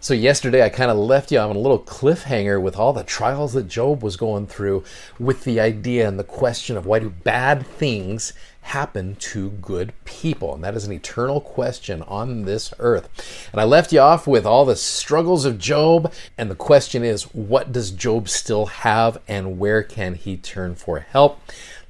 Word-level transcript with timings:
So, 0.00 0.14
yesterday 0.14 0.64
I 0.64 0.68
kind 0.68 0.92
of 0.92 0.96
left 0.96 1.32
you 1.32 1.40
on 1.40 1.56
a 1.56 1.58
little 1.58 1.80
cliffhanger 1.80 2.62
with 2.62 2.76
all 2.76 2.92
the 2.92 3.02
trials 3.02 3.52
that 3.54 3.66
Job 3.66 4.00
was 4.00 4.16
going 4.16 4.46
through, 4.46 4.84
with 5.18 5.42
the 5.42 5.58
idea 5.58 6.06
and 6.06 6.16
the 6.16 6.24
question 6.24 6.76
of 6.76 6.86
why 6.86 7.00
do 7.00 7.10
bad 7.10 7.66
things 7.66 8.32
happen 8.60 9.16
to 9.16 9.50
good 9.50 9.92
people? 10.04 10.54
And 10.54 10.62
that 10.62 10.76
is 10.76 10.84
an 10.84 10.92
eternal 10.92 11.40
question 11.40 12.02
on 12.02 12.42
this 12.42 12.72
earth. 12.78 13.08
And 13.50 13.60
I 13.60 13.64
left 13.64 13.92
you 13.92 13.98
off 13.98 14.28
with 14.28 14.46
all 14.46 14.64
the 14.64 14.76
struggles 14.76 15.44
of 15.44 15.58
Job, 15.58 16.12
and 16.36 16.48
the 16.48 16.54
question 16.54 17.02
is 17.02 17.24
what 17.34 17.72
does 17.72 17.90
Job 17.90 18.28
still 18.28 18.66
have, 18.66 19.20
and 19.26 19.58
where 19.58 19.82
can 19.82 20.14
he 20.14 20.36
turn 20.36 20.76
for 20.76 21.00
help? 21.00 21.40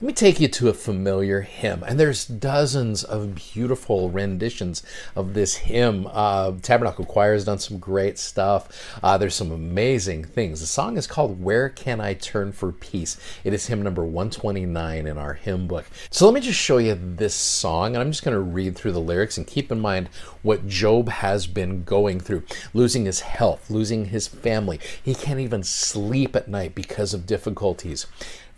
Let 0.00 0.06
me 0.06 0.12
take 0.12 0.38
you 0.38 0.46
to 0.46 0.68
a 0.68 0.74
familiar 0.74 1.40
hymn, 1.40 1.82
and 1.82 1.98
there's 1.98 2.24
dozens 2.24 3.02
of 3.02 3.34
beautiful 3.34 4.10
renditions 4.10 4.84
of 5.16 5.34
this 5.34 5.56
hymn. 5.56 6.06
Uh, 6.12 6.52
Tabernacle 6.62 7.04
Choir 7.04 7.32
has 7.32 7.44
done 7.44 7.58
some 7.58 7.80
great 7.80 8.16
stuff. 8.16 8.96
Uh, 9.02 9.18
there's 9.18 9.34
some 9.34 9.50
amazing 9.50 10.22
things. 10.22 10.60
The 10.60 10.68
song 10.68 10.96
is 10.96 11.08
called 11.08 11.42
"Where 11.42 11.68
Can 11.68 12.00
I 12.00 12.14
Turn 12.14 12.52
for 12.52 12.70
Peace." 12.70 13.18
It 13.42 13.52
is 13.52 13.66
hymn 13.66 13.82
number 13.82 14.04
129 14.04 15.04
in 15.04 15.18
our 15.18 15.34
hymn 15.34 15.66
book. 15.66 15.86
So 16.10 16.26
let 16.26 16.34
me 16.34 16.42
just 16.42 16.60
show 16.60 16.78
you 16.78 16.94
this 16.94 17.34
song, 17.34 17.96
and 17.96 18.00
I'm 18.00 18.12
just 18.12 18.22
going 18.22 18.36
to 18.36 18.40
read 18.40 18.76
through 18.76 18.92
the 18.92 19.00
lyrics 19.00 19.36
and 19.36 19.48
keep 19.48 19.72
in 19.72 19.80
mind 19.80 20.10
what 20.42 20.68
Job 20.68 21.08
has 21.08 21.48
been 21.48 21.82
going 21.82 22.20
through: 22.20 22.44
losing 22.72 23.04
his 23.04 23.18
health, 23.18 23.68
losing 23.68 24.04
his 24.04 24.28
family. 24.28 24.78
He 25.02 25.16
can't 25.16 25.40
even 25.40 25.64
sleep 25.64 26.36
at 26.36 26.46
night 26.46 26.76
because 26.76 27.14
of 27.14 27.26
difficulties. 27.26 28.06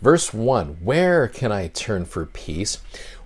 Verse 0.01 0.33
1 0.33 0.77
Where 0.81 1.27
can 1.27 1.51
I 1.51 1.67
turn 1.67 2.05
for 2.05 2.25
peace? 2.25 2.79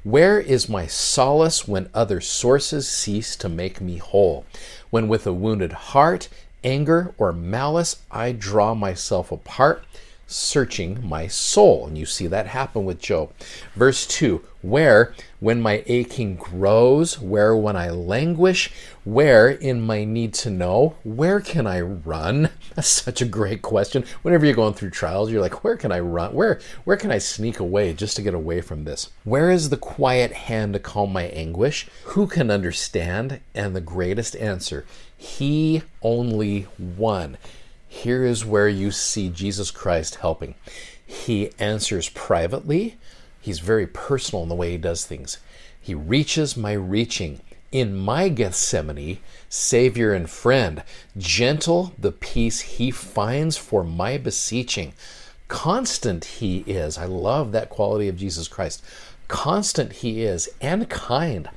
Where 0.04 0.40
is 0.40 0.70
my 0.70 0.88
solace 0.88 1.68
when 1.68 1.90
other 1.94 2.20
sources 2.20 2.88
cease 2.90 3.36
to 3.38 3.50
make 3.50 3.80
me 3.80 3.98
whole? 3.98 4.46
When 4.90 5.08
with 5.08 5.26
a 5.26 5.34
wounded 5.34 5.72
heart, 5.72 6.28
anger, 6.64 7.16
or 7.18 7.32
malice 7.32 8.02
I 8.12 8.34
draw 8.34 8.76
myself 8.76 9.32
apart, 9.32 9.86
searching 10.28 11.00
my 11.08 11.28
soul. 11.28 11.88
And 11.88 11.98
you 11.98 12.06
see 12.06 12.28
that 12.28 12.48
happen 12.48 12.84
with 12.84 13.00
Job. 13.00 13.32
Verse 13.76 14.06
2 14.06 14.44
Where, 14.62 15.16
when 15.46 15.62
my 15.62 15.84
aching 15.86 16.36
grows, 16.36 17.20
where 17.20 17.56
when 17.56 17.76
I 17.76 17.92
languish, 17.92 18.72
where 19.04 19.48
in 19.48 19.80
my 19.80 20.04
need 20.04 20.34
to 20.34 20.50
know, 20.50 20.96
where 21.04 21.40
can 21.40 21.68
I 21.68 21.82
run? 21.82 22.50
That's 22.74 22.88
such 22.88 23.22
a 23.22 23.26
great 23.26 23.62
question. 23.62 24.06
Whenever 24.24 24.44
you're 24.44 24.56
going 24.56 24.74
through 24.74 24.90
trials, 24.90 25.30
you're 25.30 25.44
like, 25.44 25.64
where 25.64 25.78
can 25.78 25.92
I 25.92 26.00
run? 26.00 26.34
Where 26.34 26.60
where 26.86 26.98
can 26.98 27.12
I 27.12 27.20
sneak 27.20 27.60
away 27.60 27.94
just 27.94 28.16
to 28.16 28.24
get 28.24 28.34
away 28.34 28.62
from 28.62 28.86
this? 28.86 29.12
Where 29.24 29.52
is 29.52 29.70
the 29.70 29.78
quiet 29.78 30.32
hand 30.32 30.74
to 30.74 30.80
calm 30.80 31.14
my 31.14 31.26
anguish? 31.26 31.88
Who 32.06 32.26
can 32.26 32.50
understand? 32.50 33.40
And 33.54 33.76
the 33.76 33.82
greatest 33.82 34.36
answer, 34.38 34.84
he 35.16 35.84
only 36.02 36.64
one. 36.78 37.38
Here 37.88 38.26
is 38.26 38.44
where 38.44 38.68
you 38.68 38.90
see 38.90 39.30
Jesus 39.30 39.70
Christ 39.70 40.16
helping. 40.16 40.56
He 41.06 41.52
answers 41.60 42.10
privately. 42.10 42.98
He's 43.46 43.60
very 43.60 43.86
personal 43.86 44.42
in 44.42 44.50
the 44.50 44.56
way 44.56 44.72
he 44.72 44.78
does 44.80 45.06
things. 45.06 45.38
He 45.80 45.94
reaches 45.94 46.58
my 46.58 46.74
reaching 46.74 47.42
in 47.72 47.96
my 47.96 48.28
Gethsemane, 48.28 49.20
Savior 49.50 50.14
and 50.14 50.28
friend, 50.28 50.82
gentle 51.16 51.94
the 52.00 52.12
peace 52.12 52.62
he 52.62 52.90
finds 52.90 53.56
for 53.56 53.84
my 53.84 54.18
beseeching. 54.18 54.94
Constant 55.48 56.26
he 56.26 56.62
is. 56.66 56.98
I 56.98 57.06
love 57.06 57.52
that 57.52 57.70
quality 57.70 58.08
of 58.08 58.18
Jesus 58.18 58.48
Christ. 58.48 58.84
Constant 59.28 59.94
he 59.94 60.24
is 60.24 60.50
and 60.60 60.90
kind. 60.90 61.48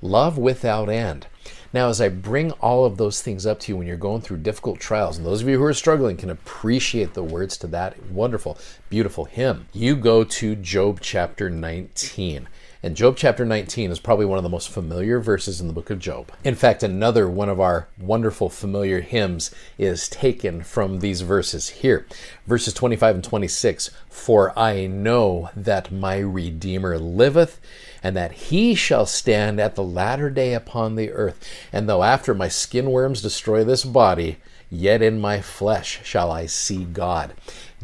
Love 0.00 0.38
without 0.38 0.88
end. 0.88 1.26
Now, 1.74 1.88
as 1.88 2.02
I 2.02 2.10
bring 2.10 2.52
all 2.52 2.84
of 2.84 2.98
those 2.98 3.22
things 3.22 3.46
up 3.46 3.60
to 3.60 3.72
you 3.72 3.78
when 3.78 3.86
you're 3.86 3.96
going 3.96 4.20
through 4.20 4.38
difficult 4.38 4.78
trials, 4.78 5.16
and 5.16 5.26
those 5.26 5.40
of 5.40 5.48
you 5.48 5.56
who 5.56 5.64
are 5.64 5.72
struggling 5.72 6.18
can 6.18 6.28
appreciate 6.28 7.14
the 7.14 7.22
words 7.22 7.56
to 7.58 7.66
that 7.68 8.02
wonderful, 8.10 8.58
beautiful 8.90 9.24
hymn, 9.24 9.66
you 9.72 9.96
go 9.96 10.22
to 10.22 10.54
Job 10.54 11.00
chapter 11.00 11.48
19. 11.48 12.46
And 12.84 12.96
Job 12.96 13.16
chapter 13.16 13.44
19 13.44 13.92
is 13.92 14.00
probably 14.00 14.26
one 14.26 14.38
of 14.38 14.42
the 14.42 14.50
most 14.50 14.68
familiar 14.68 15.20
verses 15.20 15.60
in 15.60 15.68
the 15.68 15.72
book 15.72 15.88
of 15.88 16.00
Job. 16.00 16.32
In 16.42 16.56
fact, 16.56 16.82
another 16.82 17.28
one 17.28 17.48
of 17.48 17.60
our 17.60 17.86
wonderful 17.98 18.48
familiar 18.48 19.00
hymns 19.00 19.54
is 19.78 20.08
taken 20.08 20.64
from 20.64 20.98
these 20.98 21.20
verses 21.20 21.68
here. 21.68 22.06
Verses 22.46 22.74
25 22.74 23.14
and 23.14 23.24
26 23.24 23.90
For 24.10 24.58
I 24.58 24.88
know 24.88 25.48
that 25.54 25.92
my 25.92 26.18
Redeemer 26.18 26.98
liveth, 26.98 27.60
and 28.02 28.16
that 28.16 28.32
he 28.32 28.74
shall 28.74 29.06
stand 29.06 29.60
at 29.60 29.74
the 29.74 29.82
latter 29.82 30.30
day 30.30 30.54
upon 30.54 30.96
the 30.96 31.10
earth. 31.10 31.46
And 31.72 31.88
though 31.88 32.02
after 32.02 32.34
my 32.34 32.48
skin 32.48 32.90
worms 32.90 33.22
destroy 33.22 33.64
this 33.64 33.84
body, 33.84 34.38
yet 34.70 35.02
in 35.02 35.20
my 35.20 35.40
flesh 35.40 36.00
shall 36.04 36.30
I 36.30 36.46
see 36.46 36.84
God. 36.84 37.34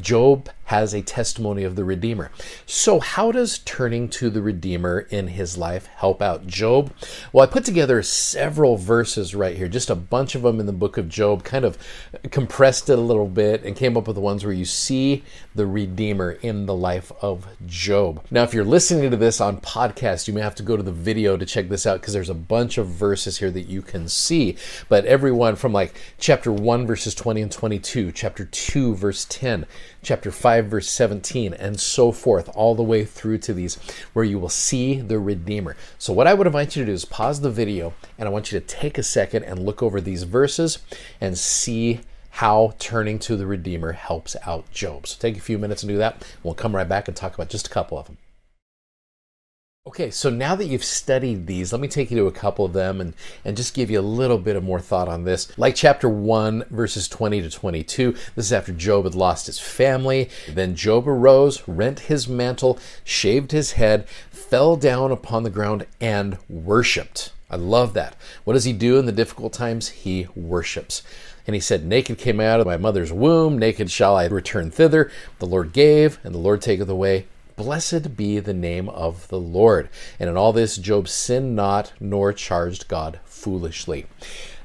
Job 0.00 0.48
has 0.68 0.92
a 0.92 1.00
testimony 1.00 1.64
of 1.64 1.76
the 1.76 1.84
Redeemer. 1.84 2.30
So, 2.66 3.00
how 3.00 3.32
does 3.32 3.60
turning 3.60 4.10
to 4.10 4.28
the 4.28 4.42
Redeemer 4.42 5.00
in 5.08 5.28
his 5.28 5.56
life 5.56 5.86
help 5.86 6.20
out 6.20 6.46
Job? 6.46 6.92
Well, 7.32 7.42
I 7.42 7.50
put 7.50 7.64
together 7.64 8.02
several 8.02 8.76
verses 8.76 9.34
right 9.34 9.56
here, 9.56 9.68
just 9.68 9.88
a 9.88 9.94
bunch 9.94 10.34
of 10.34 10.42
them 10.42 10.60
in 10.60 10.66
the 10.66 10.72
book 10.72 10.98
of 10.98 11.08
Job, 11.08 11.42
kind 11.42 11.64
of 11.64 11.78
compressed 12.30 12.90
it 12.90 12.98
a 12.98 13.02
little 13.02 13.26
bit 13.26 13.64
and 13.64 13.74
came 13.74 13.96
up 13.96 14.06
with 14.06 14.16
the 14.16 14.20
ones 14.20 14.44
where 14.44 14.52
you 14.52 14.66
see 14.66 15.24
the 15.54 15.66
Redeemer 15.66 16.32
in 16.32 16.66
the 16.66 16.74
life 16.74 17.10
of 17.22 17.48
Job. 17.66 18.22
Now, 18.30 18.42
if 18.42 18.52
you're 18.52 18.62
listening 18.62 19.10
to 19.10 19.16
this 19.16 19.40
on 19.40 19.62
podcast, 19.62 20.28
you 20.28 20.34
may 20.34 20.42
have 20.42 20.54
to 20.56 20.62
go 20.62 20.76
to 20.76 20.82
the 20.82 20.92
video 20.92 21.38
to 21.38 21.46
check 21.46 21.70
this 21.70 21.86
out 21.86 22.02
because 22.02 22.12
there's 22.12 22.28
a 22.28 22.34
bunch 22.34 22.76
of 22.76 22.88
verses 22.88 23.38
here 23.38 23.50
that 23.50 23.68
you 23.68 23.80
can 23.80 24.06
see. 24.06 24.56
But 24.90 25.06
everyone 25.06 25.56
from 25.56 25.72
like 25.72 25.98
chapter 26.18 26.52
1, 26.52 26.86
verses 26.86 27.14
20 27.14 27.40
and 27.40 27.50
22, 27.50 28.12
chapter 28.12 28.44
2, 28.44 28.94
verse 28.94 29.26
10, 29.30 29.64
chapter 30.02 30.30
5, 30.30 30.66
verse 30.66 30.90
17, 30.90 31.54
and 31.54 31.80
so 31.80 32.12
forth, 32.12 32.48
all 32.54 32.74
the 32.74 32.82
way 32.82 33.04
through 33.04 33.38
to 33.38 33.54
these 33.54 33.76
where 34.12 34.24
you 34.24 34.38
will 34.38 34.48
see 34.48 35.00
the 35.00 35.18
Redeemer. 35.18 35.76
So, 35.98 36.12
what 36.12 36.26
I 36.26 36.34
would 36.34 36.46
invite 36.46 36.76
you 36.76 36.82
to 36.82 36.86
do 36.86 36.92
is 36.92 37.04
pause 37.04 37.40
the 37.40 37.50
video 37.50 37.94
and 38.18 38.28
I 38.28 38.32
want 38.32 38.52
you 38.52 38.60
to 38.60 38.66
take 38.66 38.98
a 38.98 39.02
second 39.02 39.44
and 39.44 39.64
look 39.64 39.82
over 39.82 40.00
these 40.00 40.24
verses 40.24 40.78
and 41.20 41.36
see 41.36 42.00
how 42.30 42.74
turning 42.78 43.18
to 43.20 43.36
the 43.36 43.46
Redeemer 43.46 43.92
helps 43.92 44.36
out 44.46 44.70
Job. 44.70 45.06
So, 45.06 45.16
take 45.18 45.36
a 45.36 45.40
few 45.40 45.58
minutes 45.58 45.82
and 45.82 45.90
do 45.90 45.98
that. 45.98 46.24
We'll 46.42 46.54
come 46.54 46.76
right 46.76 46.88
back 46.88 47.08
and 47.08 47.16
talk 47.16 47.34
about 47.34 47.48
just 47.48 47.66
a 47.66 47.70
couple 47.70 47.98
of 47.98 48.06
them. 48.06 48.18
Okay, 49.88 50.10
so 50.10 50.28
now 50.28 50.54
that 50.54 50.66
you've 50.66 50.84
studied 50.84 51.46
these, 51.46 51.72
let 51.72 51.80
me 51.80 51.88
take 51.88 52.10
you 52.10 52.18
to 52.18 52.26
a 52.26 52.30
couple 52.30 52.66
of 52.66 52.74
them 52.74 53.00
and, 53.00 53.14
and 53.42 53.56
just 53.56 53.72
give 53.72 53.90
you 53.90 53.98
a 53.98 54.02
little 54.02 54.36
bit 54.36 54.54
of 54.54 54.62
more 54.62 54.80
thought 54.80 55.08
on 55.08 55.24
this. 55.24 55.50
Like 55.56 55.74
chapter 55.74 56.10
1, 56.10 56.66
verses 56.68 57.08
20 57.08 57.40
to 57.40 57.48
22, 57.48 58.12
this 58.34 58.44
is 58.44 58.52
after 58.52 58.74
Job 58.74 59.04
had 59.04 59.14
lost 59.14 59.46
his 59.46 59.58
family. 59.58 60.28
Then 60.46 60.74
Job 60.74 61.08
arose, 61.08 61.66
rent 61.66 62.00
his 62.00 62.28
mantle, 62.28 62.78
shaved 63.02 63.52
his 63.52 63.72
head, 63.72 64.06
fell 64.30 64.76
down 64.76 65.10
upon 65.10 65.42
the 65.42 65.48
ground, 65.48 65.86
and 66.02 66.36
worshiped. 66.50 67.32
I 67.50 67.56
love 67.56 67.94
that. 67.94 68.14
What 68.44 68.52
does 68.52 68.64
he 68.64 68.74
do 68.74 68.98
in 68.98 69.06
the 69.06 69.10
difficult 69.10 69.54
times? 69.54 69.88
He 69.88 70.26
worships. 70.36 71.02
And 71.46 71.54
he 71.54 71.60
said, 71.60 71.86
Naked 71.86 72.18
came 72.18 72.40
I 72.40 72.46
out 72.46 72.60
of 72.60 72.66
my 72.66 72.76
mother's 72.76 73.10
womb, 73.10 73.58
naked 73.58 73.90
shall 73.90 74.18
I 74.18 74.26
return 74.26 74.70
thither. 74.70 75.10
The 75.38 75.46
Lord 75.46 75.72
gave, 75.72 76.18
and 76.22 76.34
the 76.34 76.38
Lord 76.38 76.60
taketh 76.60 76.90
away. 76.90 77.24
Blessed 77.58 78.16
be 78.16 78.38
the 78.38 78.54
name 78.54 78.88
of 78.88 79.26
the 79.26 79.40
Lord. 79.40 79.88
And 80.20 80.30
in 80.30 80.36
all 80.36 80.52
this, 80.52 80.76
Job 80.76 81.08
sinned 81.08 81.56
not, 81.56 81.92
nor 81.98 82.32
charged 82.32 82.86
God 82.86 83.18
foolishly. 83.24 84.06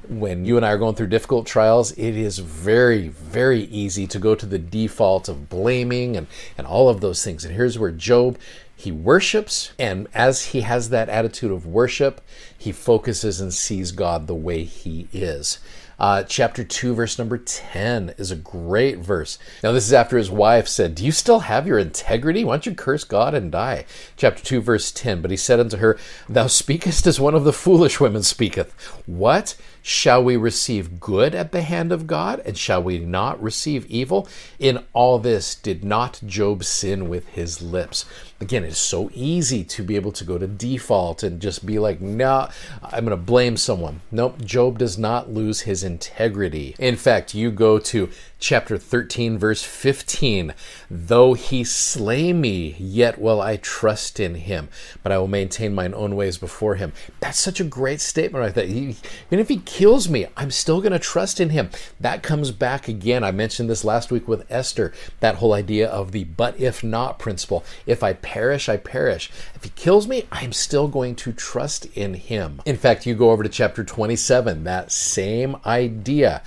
When 0.08 0.44
you 0.44 0.56
and 0.56 0.64
I 0.64 0.70
are 0.70 0.78
going 0.78 0.94
through 0.94 1.08
difficult 1.08 1.44
trials, 1.44 1.90
it 1.92 2.16
is 2.16 2.38
very, 2.38 3.08
very 3.08 3.62
easy 3.62 4.06
to 4.06 4.20
go 4.20 4.36
to 4.36 4.46
the 4.46 4.60
default 4.60 5.28
of 5.28 5.48
blaming 5.48 6.16
and, 6.16 6.28
and 6.56 6.68
all 6.68 6.88
of 6.88 7.00
those 7.00 7.24
things. 7.24 7.44
And 7.44 7.56
here's 7.56 7.80
where 7.80 7.90
Job 7.90 8.38
he 8.76 8.92
worships, 8.92 9.72
and 9.76 10.06
as 10.14 10.46
he 10.46 10.60
has 10.60 10.90
that 10.90 11.08
attitude 11.08 11.50
of 11.50 11.66
worship, 11.66 12.20
he 12.56 12.70
focuses 12.70 13.40
and 13.40 13.52
sees 13.52 13.90
God 13.90 14.28
the 14.28 14.34
way 14.34 14.62
he 14.62 15.08
is. 15.12 15.58
Uh, 15.98 16.22
chapter 16.24 16.64
2, 16.64 16.94
verse 16.94 17.18
number 17.18 17.38
10 17.38 18.14
is 18.18 18.30
a 18.30 18.36
great 18.36 18.98
verse. 18.98 19.38
Now, 19.62 19.72
this 19.72 19.86
is 19.86 19.92
after 19.92 20.16
his 20.16 20.30
wife 20.30 20.68
said, 20.68 20.94
Do 20.94 21.04
you 21.04 21.12
still 21.12 21.40
have 21.40 21.66
your 21.66 21.78
integrity? 21.78 22.44
Why 22.44 22.54
don't 22.54 22.66
you 22.66 22.74
curse 22.74 23.04
God 23.04 23.34
and 23.34 23.52
die? 23.52 23.86
Chapter 24.16 24.42
2, 24.42 24.60
verse 24.60 24.90
10. 24.92 25.22
But 25.22 25.30
he 25.30 25.36
said 25.36 25.60
unto 25.60 25.78
her, 25.78 25.98
Thou 26.28 26.46
speakest 26.46 27.06
as 27.06 27.20
one 27.20 27.34
of 27.34 27.44
the 27.44 27.52
foolish 27.52 28.00
women 28.00 28.22
speaketh. 28.22 28.72
What? 29.06 29.56
Shall 29.86 30.24
we 30.24 30.38
receive 30.38 30.98
good 30.98 31.34
at 31.34 31.52
the 31.52 31.60
hand 31.60 31.92
of 31.92 32.06
God, 32.06 32.40
and 32.46 32.56
shall 32.56 32.82
we 32.82 32.98
not 32.98 33.42
receive 33.42 33.84
evil? 33.84 34.26
In 34.58 34.82
all 34.94 35.18
this 35.18 35.54
did 35.54 35.84
not 35.84 36.22
Job 36.24 36.64
sin 36.64 37.06
with 37.10 37.28
his 37.28 37.60
lips. 37.60 38.06
Again, 38.40 38.64
it's 38.64 38.78
so 38.78 39.10
easy 39.12 39.62
to 39.64 39.82
be 39.82 39.96
able 39.96 40.12
to 40.12 40.24
go 40.24 40.38
to 40.38 40.46
default 40.46 41.22
and 41.22 41.38
just 41.38 41.66
be 41.66 41.78
like, 41.78 42.00
nah, 42.00 42.48
I'm 42.82 43.04
going 43.04 43.10
to 43.10 43.22
blame 43.22 43.58
someone. 43.58 44.00
Nope, 44.10 44.42
Job 44.42 44.78
does 44.78 44.96
not 44.96 45.30
lose 45.30 45.60
his 45.60 45.84
integrity. 45.84 46.74
In 46.78 46.96
fact, 46.96 47.34
you 47.34 47.50
go 47.50 47.78
to 47.80 48.08
chapter 48.44 48.76
13, 48.76 49.38
verse 49.38 49.62
15. 49.62 50.52
Though 50.90 51.32
he 51.32 51.64
slay 51.64 52.34
me, 52.34 52.76
yet 52.78 53.18
will 53.18 53.40
I 53.40 53.56
trust 53.56 54.20
in 54.20 54.34
him, 54.34 54.68
but 55.02 55.12
I 55.12 55.16
will 55.16 55.28
maintain 55.28 55.74
mine 55.74 55.94
own 55.94 56.14
ways 56.14 56.36
before 56.36 56.74
him. 56.74 56.92
That's 57.20 57.40
such 57.40 57.58
a 57.58 57.64
great 57.64 58.02
statement 58.02 58.42
right 58.42 58.54
there. 58.54 58.66
He, 58.66 58.96
even 59.28 59.38
if 59.38 59.48
he 59.48 59.56
kills 59.60 60.10
me, 60.10 60.26
I'm 60.36 60.50
still 60.50 60.82
going 60.82 60.92
to 60.92 60.98
trust 60.98 61.40
in 61.40 61.50
him. 61.50 61.70
That 61.98 62.22
comes 62.22 62.50
back 62.50 62.86
again. 62.86 63.24
I 63.24 63.30
mentioned 63.30 63.70
this 63.70 63.82
last 63.82 64.12
week 64.12 64.28
with 64.28 64.44
Esther, 64.50 64.92
that 65.20 65.36
whole 65.36 65.54
idea 65.54 65.88
of 65.88 66.12
the 66.12 66.24
but 66.24 66.60
if 66.60 66.84
not 66.84 67.18
principle. 67.18 67.64
If 67.86 68.02
I 68.02 68.12
perish, 68.12 68.68
I 68.68 68.76
perish. 68.76 69.30
If 69.54 69.64
he 69.64 69.70
kills 69.70 70.06
me, 70.06 70.26
I'm 70.30 70.52
still 70.52 70.88
going 70.88 71.16
to 71.16 71.32
trust 71.32 71.86
in 71.96 72.12
him. 72.12 72.60
In 72.66 72.76
fact, 72.76 73.06
you 73.06 73.14
go 73.14 73.30
over 73.30 73.42
to 73.42 73.48
chapter 73.48 73.82
27, 73.82 74.64
that 74.64 74.92
same 74.92 75.56
idea. 75.64 76.42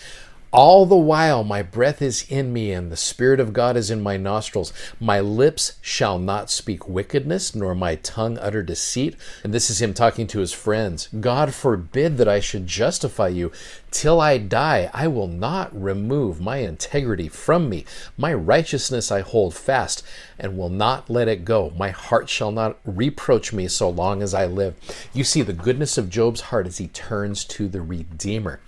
All 0.54 0.86
the 0.86 0.96
while 0.96 1.44
my 1.44 1.62
breath 1.62 2.02
is 2.02 2.26
in 2.30 2.54
me, 2.54 2.72
and 2.72 2.90
the 2.90 2.96
Spirit 2.96 3.42
of 3.42 3.52
God 3.52 3.76
is 3.76 3.92
in 3.92 4.02
my 4.02 4.16
nostrils. 4.16 4.72
My 4.98 5.20
lips 5.20 5.74
shall 5.82 6.18
not 6.18 6.50
speak 6.50 6.88
wickedness, 6.88 7.54
nor 7.54 7.76
my 7.76 7.96
tongue 7.96 8.38
utter 8.38 8.64
deceit. 8.64 9.18
And 9.44 9.54
this 9.54 9.70
is 9.70 9.82
him 9.82 9.94
talking 9.94 10.26
to 10.28 10.40
his 10.40 10.54
friends. 10.54 11.10
God 11.20 11.54
forbid 11.54 12.18
that 12.18 12.30
I 12.30 12.40
should 12.40 12.66
justify 12.66 13.28
you. 13.28 13.52
Till 13.90 14.20
I 14.20 14.38
die, 14.38 14.92
I 14.94 15.08
will 15.08 15.28
not 15.28 15.74
remove 15.74 16.42
my 16.42 16.58
integrity 16.58 17.30
from 17.30 17.70
me. 17.70 17.86
My 18.18 18.34
righteousness 18.34 19.12
I 19.12 19.22
hold 19.22 19.56
fast 19.56 20.04
and 20.38 20.58
will 20.58 20.70
not 20.70 21.10
let 21.10 21.28
it 21.28 21.46
go. 21.46 21.72
My 21.78 21.92
heart 21.92 22.30
shall 22.30 22.52
not 22.52 22.78
reproach 22.86 23.54
me 23.54 23.68
so 23.70 23.90
long 23.90 24.22
as 24.22 24.34
I 24.34 24.46
live. 24.46 24.76
You 25.14 25.24
see 25.24 25.42
the 25.42 25.54
goodness 25.54 25.98
of 25.98 26.10
Job's 26.10 26.42
heart 26.42 26.68
as 26.68 26.80
he 26.80 26.90
turns 26.90 27.46
to 27.46 27.70
the 27.70 27.82
Redeemer. 27.82 28.60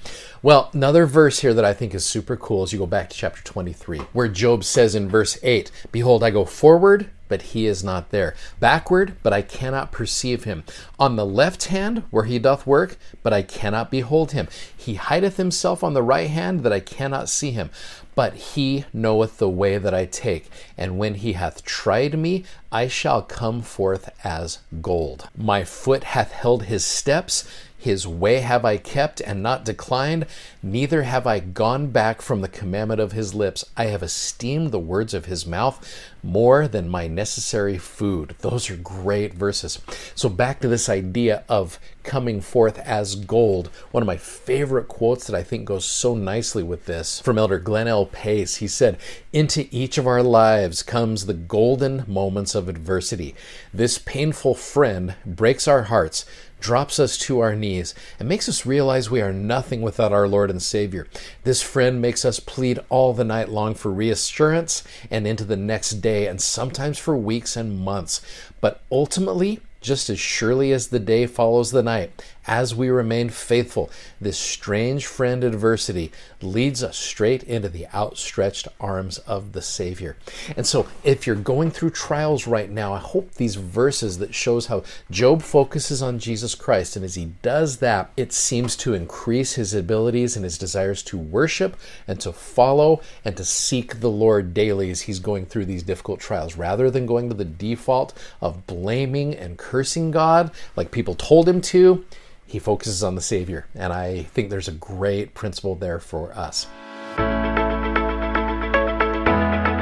Well, 0.41 0.69
another 0.73 1.05
verse 1.05 1.39
here 1.39 1.53
that 1.53 1.65
I 1.65 1.73
think 1.73 1.93
is 1.93 2.05
super 2.05 2.37
cool 2.37 2.63
as 2.63 2.71
you 2.71 2.79
go 2.79 2.85
back 2.85 3.09
to 3.09 3.17
chapter 3.17 3.43
23, 3.43 3.99
where 4.13 4.29
Job 4.29 4.63
says 4.63 4.95
in 4.95 5.09
verse 5.09 5.37
8, 5.43 5.69
Behold, 5.91 6.23
I 6.23 6.31
go 6.31 6.45
forward, 6.45 7.09
but 7.29 7.41
he 7.43 7.65
is 7.65 7.81
not 7.81 8.09
there. 8.09 8.35
Backward, 8.59 9.15
but 9.23 9.31
I 9.31 9.41
cannot 9.41 9.93
perceive 9.93 10.43
him. 10.43 10.65
On 10.99 11.15
the 11.15 11.25
left 11.25 11.65
hand, 11.65 12.03
where 12.09 12.25
he 12.25 12.39
doth 12.39 12.67
work, 12.67 12.97
but 13.23 13.31
I 13.31 13.41
cannot 13.43 13.89
behold 13.89 14.33
him. 14.33 14.49
He 14.75 14.95
hideth 14.95 15.37
himself 15.37 15.81
on 15.81 15.93
the 15.93 16.03
right 16.03 16.29
hand, 16.29 16.63
that 16.63 16.73
I 16.73 16.81
cannot 16.81 17.29
see 17.29 17.51
him. 17.51 17.69
But 18.19 18.33
he 18.33 18.83
knoweth 18.91 19.37
the 19.37 19.47
way 19.47 19.77
that 19.77 19.93
I 19.93 20.03
take, 20.03 20.49
and 20.77 20.99
when 20.99 21.13
he 21.13 21.33
hath 21.39 21.63
tried 21.63 22.19
me, 22.19 22.43
I 22.69 22.89
shall 22.89 23.21
come 23.21 23.61
forth 23.61 24.09
as 24.25 24.59
gold. 24.81 25.29
My 25.37 25.63
foot 25.63 26.03
hath 26.03 26.33
held 26.33 26.63
his 26.63 26.83
steps 26.83 27.45
his 27.79 28.05
way 28.05 28.39
have 28.39 28.65
I 28.65 28.75
kept 28.75 29.21
and 29.21 29.41
not 29.41 29.63
declined, 29.63 30.25
neither 30.61 31.03
have 31.03 31.25
I 31.25 31.39
gone 31.39 31.87
back 31.87 32.21
from 32.21 32.41
the 32.41 32.49
commandment 32.49 32.99
of 32.99 33.13
his 33.13 33.33
lips. 33.33 33.63
I 33.77 33.85
have 33.85 34.03
esteemed 34.03 34.71
the 34.71 34.79
words 34.79 35.13
of 35.13 35.25
his 35.25 35.45
mouth 35.45 35.79
more 36.21 36.67
than 36.67 36.89
my 36.89 37.07
necessary 37.07 37.77
food. 37.77 38.35
Those 38.39 38.69
are 38.69 38.75
great 38.75 39.33
verses. 39.33 39.79
So, 40.13 40.27
back 40.27 40.59
to 40.59 40.67
this 40.67 40.89
idea 40.89 41.45
of 41.47 41.79
coming 42.03 42.41
forth 42.41 42.79
as 42.79 43.15
gold. 43.15 43.69
One 43.91 44.03
of 44.03 44.07
my 44.07 44.17
favorite 44.17 44.87
quotes 44.87 45.27
that 45.27 45.35
I 45.35 45.43
think 45.43 45.65
goes 45.65 45.85
so 45.85 46.15
nicely 46.15 46.63
with 46.63 46.85
this 46.85 47.19
from 47.19 47.37
Elder 47.37 47.59
Glenn 47.59 47.87
L. 47.87 48.05
Pace. 48.05 48.57
He 48.57 48.67
said, 48.67 48.97
Into 49.33 49.67
each 49.71 49.97
of 49.97 50.07
our 50.07 50.23
lives 50.23 50.83
comes 50.83 51.25
the 51.25 51.33
golden 51.33 52.03
moments 52.07 52.55
of 52.55 52.69
adversity. 52.69 53.35
This 53.73 53.97
painful 53.97 54.55
friend 54.55 55.15
breaks 55.25 55.67
our 55.67 55.83
hearts 55.83 56.25
drops 56.59 56.99
us 56.99 57.17
to 57.17 57.39
our 57.39 57.55
knees, 57.55 57.95
and 58.19 58.27
makes 58.27 58.49
us 58.49 58.65
realize 58.65 59.09
we 59.09 59.21
are 59.21 59.33
nothing 59.33 59.81
without 59.81 60.11
our 60.11 60.27
Lord 60.27 60.49
and 60.49 60.61
Savior. 60.61 61.07
This 61.43 61.61
friend 61.61 62.01
makes 62.01 62.25
us 62.25 62.39
plead 62.39 62.79
all 62.89 63.13
the 63.13 63.23
night 63.23 63.49
long 63.49 63.75
for 63.75 63.91
reassurance 63.91 64.83
and 65.09 65.25
into 65.25 65.43
the 65.43 65.55
next 65.55 66.01
day, 66.01 66.27
and 66.27 66.41
sometimes 66.41 66.97
for 66.97 67.15
weeks 67.15 67.55
and 67.55 67.79
months. 67.79 68.21
But 68.61 68.81
ultimately, 68.91 69.61
just 69.81 70.09
as 70.09 70.19
surely 70.19 70.71
as 70.71 70.87
the 70.87 70.99
day 70.99 71.25
follows 71.25 71.71
the 71.71 71.83
night, 71.83 72.11
as 72.47 72.73
we 72.73 72.89
remain 72.89 73.29
faithful, 73.29 73.89
this 74.19 74.37
strange 74.37 75.05
friend 75.05 75.43
adversity 75.43 76.11
leads 76.41 76.83
us 76.83 76.97
straight 76.97 77.43
into 77.43 77.69
the 77.69 77.87
outstretched 77.93 78.67
arms 78.79 79.17
of 79.19 79.51
the 79.51 79.61
Savior. 79.61 80.15
And 80.55 80.65
so, 80.65 80.87
if 81.03 81.27
you're 81.27 81.35
going 81.35 81.71
through 81.71 81.91
trials 81.91 82.47
right 82.47 82.69
now, 82.69 82.93
I 82.93 82.99
hope 82.99 83.33
these 83.33 83.55
verses 83.55 84.17
that 84.19 84.33
shows 84.33 84.67
how 84.67 84.83
Job 85.11 85.41
focuses 85.41 86.01
on 86.01 86.19
Jesus 86.19 86.55
Christ, 86.55 86.95
and 86.95 87.05
as 87.05 87.15
he 87.15 87.25
does 87.41 87.77
that, 87.77 88.09
it 88.17 88.33
seems 88.33 88.75
to 88.77 88.93
increase 88.93 89.53
his 89.53 89.73
abilities 89.73 90.35
and 90.35 90.43
his 90.43 90.57
desires 90.57 91.03
to 91.03 91.17
worship 91.17 91.77
and 92.07 92.19
to 92.21 92.31
follow 92.31 93.01
and 93.23 93.35
to 93.37 93.45
seek 93.45 93.99
the 93.99 94.09
Lord 94.09 94.53
daily 94.53 94.89
as 94.89 95.01
he's 95.01 95.19
going 95.19 95.45
through 95.45 95.65
these 95.65 95.83
difficult 95.83 96.19
trials, 96.19 96.57
rather 96.57 96.89
than 96.89 97.05
going 97.05 97.29
to 97.29 97.35
the 97.35 97.45
default 97.45 98.13
of 98.41 98.65
blaming 98.65 99.35
and 99.35 99.57
cursing 99.57 100.11
God 100.11 100.51
like 100.75 100.91
people 100.91 101.15
told 101.15 101.47
him 101.47 101.61
to 101.61 102.05
he 102.49 102.59
focuses 102.59 103.03
on 103.03 103.15
the 103.15 103.21
Savior. 103.21 103.67
And 103.75 103.93
I 103.93 104.23
think 104.23 104.49
there's 104.49 104.67
a 104.67 104.73
great 104.73 105.33
principle 105.33 105.75
there 105.75 105.99
for 105.99 106.33
us. 106.33 106.67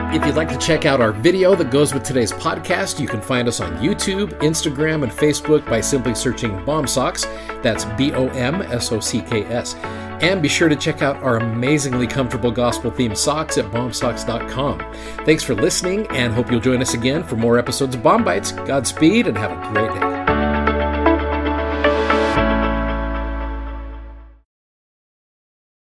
If 0.09 0.25
you'd 0.25 0.35
like 0.35 0.49
to 0.49 0.57
check 0.57 0.85
out 0.85 0.99
our 0.99 1.11
video 1.11 1.53
that 1.53 1.69
goes 1.69 1.93
with 1.93 2.03
today's 2.03 2.31
podcast, 2.31 2.99
you 2.99 3.07
can 3.07 3.21
find 3.21 3.47
us 3.47 3.59
on 3.59 3.77
YouTube, 3.77 4.29
Instagram, 4.39 5.03
and 5.03 5.11
Facebook 5.11 5.69
by 5.69 5.81
simply 5.81 6.15
searching 6.15 6.51
BOMsocks. 6.65 7.23
That's 7.61 7.85
B 7.85 8.13
O 8.13 8.27
M 8.29 8.61
S 8.63 8.91
O 8.91 8.99
C 8.99 9.21
K 9.21 9.43
S. 9.43 9.75
And 10.21 10.41
be 10.41 10.47
sure 10.47 10.69
to 10.69 10.75
check 10.75 11.03
out 11.03 11.17
our 11.17 11.37
amazingly 11.37 12.07
comfortable 12.07 12.51
gospel 12.51 12.89
themed 12.89 13.17
socks 13.17 13.57
at 13.57 13.65
bomsocks.com. 13.65 14.79
Thanks 15.25 15.43
for 15.43 15.53
listening 15.53 16.07
and 16.07 16.33
hope 16.33 16.49
you'll 16.49 16.61
join 16.61 16.81
us 16.81 16.95
again 16.95 17.23
for 17.23 17.35
more 17.35 17.59
episodes 17.59 17.93
of 17.93 18.01
BOM-BITES. 18.01 18.53
Godspeed 18.53 19.27
and 19.27 19.37
have 19.37 19.51
a 19.51 19.73
great 19.73 19.93
day. 19.93 20.16